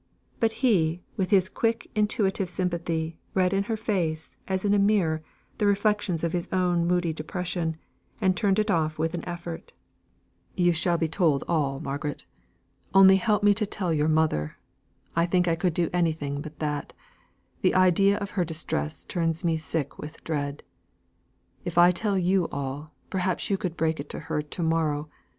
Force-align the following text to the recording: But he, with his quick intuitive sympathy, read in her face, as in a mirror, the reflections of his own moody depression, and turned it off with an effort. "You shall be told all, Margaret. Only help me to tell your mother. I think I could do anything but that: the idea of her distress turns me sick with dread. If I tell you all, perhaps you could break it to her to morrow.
But 0.39 0.53
he, 0.65 1.03
with 1.15 1.29
his 1.29 1.47
quick 1.47 1.91
intuitive 1.93 2.49
sympathy, 2.49 3.19
read 3.35 3.53
in 3.53 3.65
her 3.65 3.77
face, 3.77 4.35
as 4.47 4.65
in 4.65 4.73
a 4.73 4.79
mirror, 4.79 5.21
the 5.59 5.67
reflections 5.67 6.23
of 6.23 6.31
his 6.33 6.47
own 6.51 6.87
moody 6.87 7.13
depression, 7.13 7.75
and 8.19 8.35
turned 8.35 8.57
it 8.57 8.71
off 8.71 8.97
with 8.97 9.13
an 9.13 9.23
effort. 9.25 9.73
"You 10.55 10.73
shall 10.73 10.97
be 10.97 11.07
told 11.07 11.43
all, 11.47 11.79
Margaret. 11.79 12.25
Only 12.95 13.17
help 13.17 13.43
me 13.43 13.53
to 13.53 13.65
tell 13.67 13.93
your 13.93 14.07
mother. 14.07 14.57
I 15.15 15.27
think 15.27 15.47
I 15.47 15.53
could 15.55 15.75
do 15.75 15.91
anything 15.93 16.41
but 16.41 16.57
that: 16.57 16.93
the 17.61 17.75
idea 17.75 18.17
of 18.17 18.31
her 18.31 18.43
distress 18.43 19.03
turns 19.03 19.43
me 19.43 19.55
sick 19.55 19.99
with 19.99 20.23
dread. 20.23 20.63
If 21.63 21.77
I 21.77 21.91
tell 21.91 22.17
you 22.17 22.47
all, 22.51 22.89
perhaps 23.11 23.51
you 23.51 23.57
could 23.59 23.77
break 23.77 23.99
it 23.99 24.09
to 24.09 24.19
her 24.21 24.41
to 24.41 24.63
morrow. 24.63 25.11